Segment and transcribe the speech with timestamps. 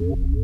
[0.00, 0.40] What?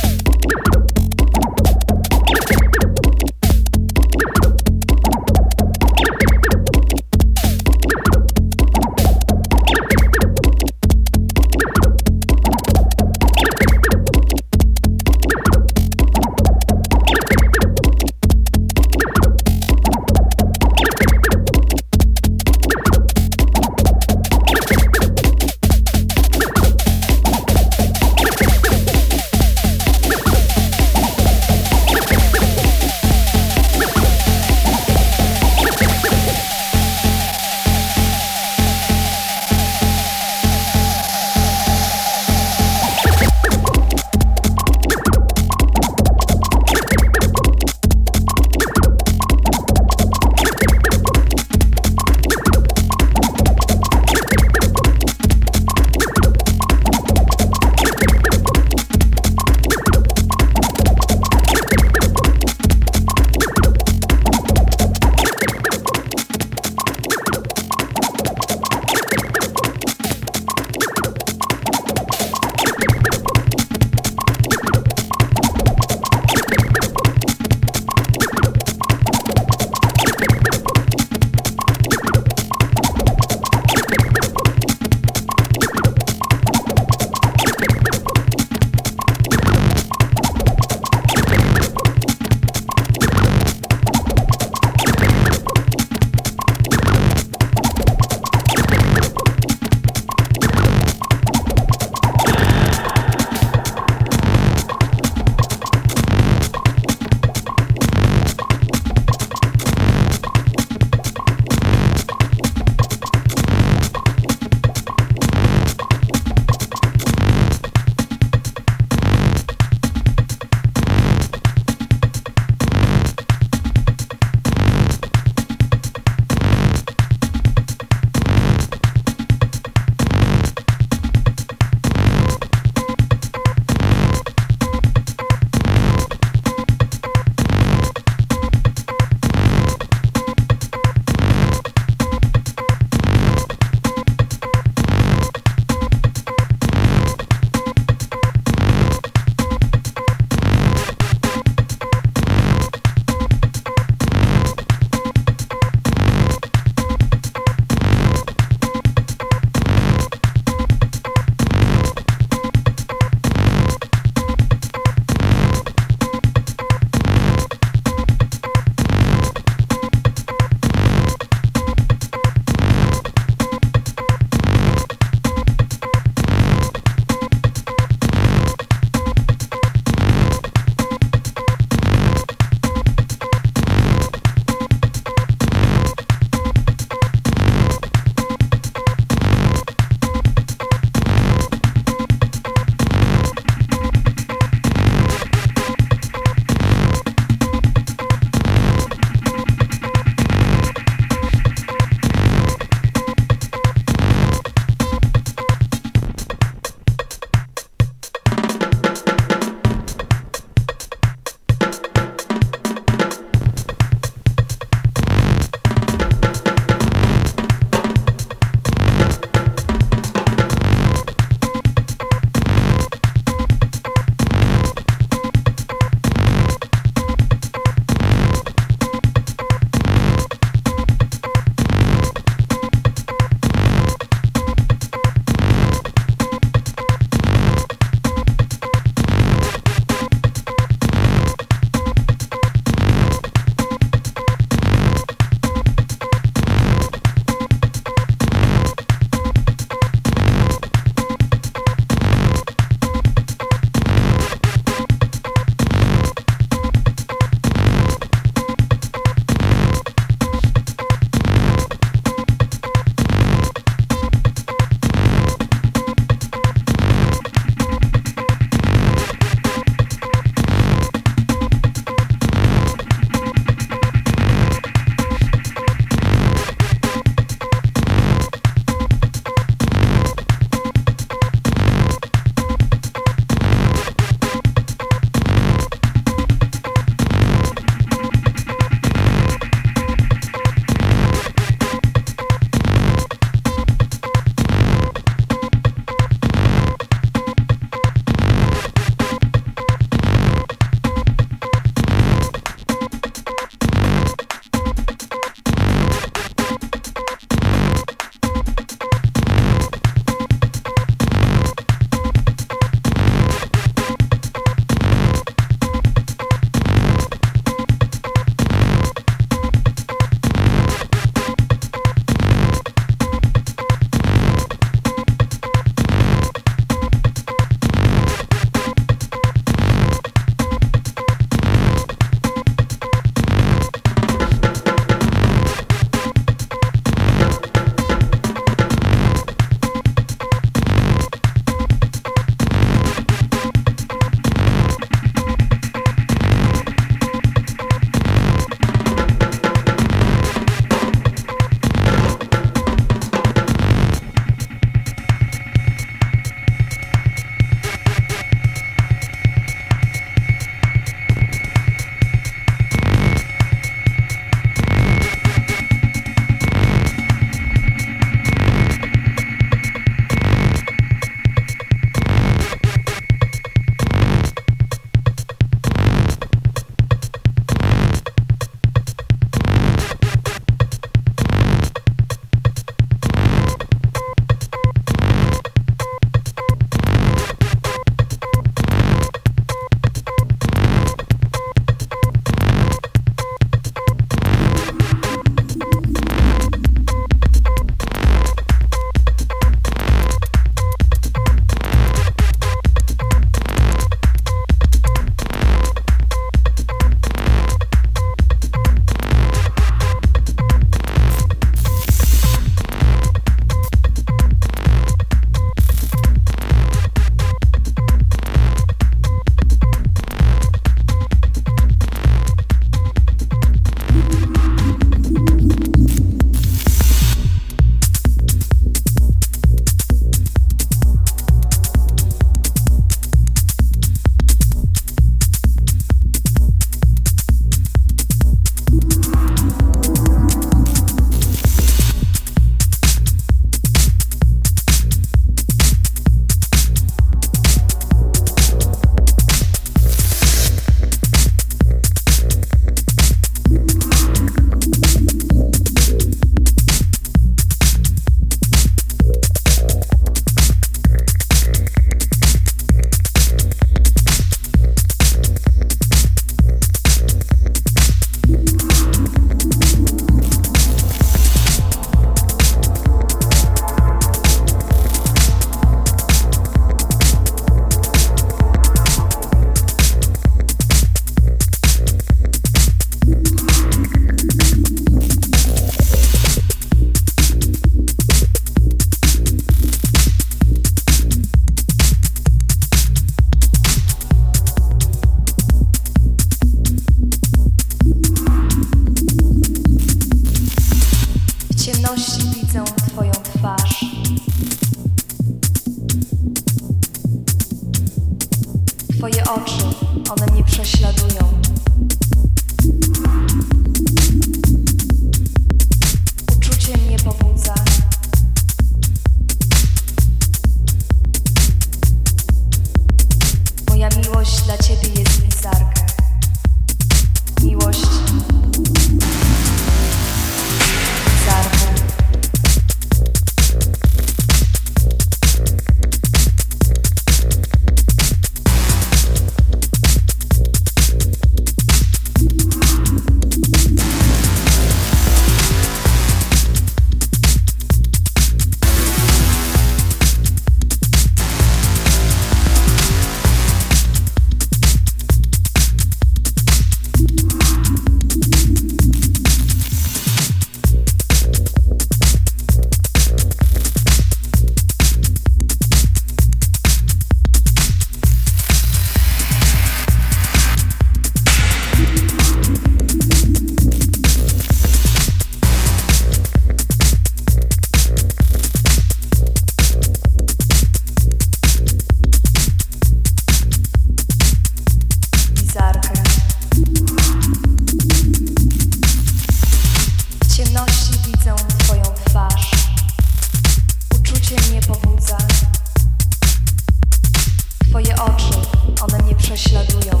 [598.80, 600.00] One mnie prześladują.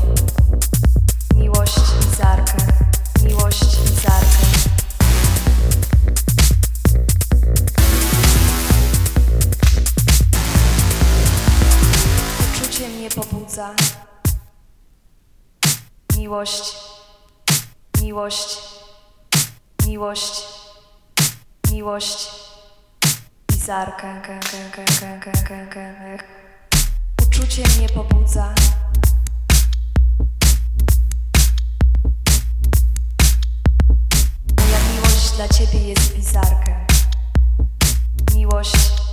[1.34, 2.56] Miłość bizarka.
[3.24, 4.38] Miłość bizarka.
[12.54, 13.74] Uczucie mnie pobudza.
[16.16, 16.76] Miłość,
[18.02, 18.58] miłość,
[19.86, 20.42] miłość,
[21.72, 22.30] miłość,
[23.50, 24.22] bizarka
[27.38, 28.54] uczucie mnie pobudza.
[34.56, 36.74] Moja miłość dla ciebie jest bizarkiem.
[38.34, 39.07] Miłość